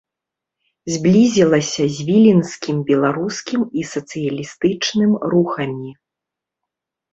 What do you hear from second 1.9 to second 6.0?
з віленскім беларускім і сацыялістычным рухамі.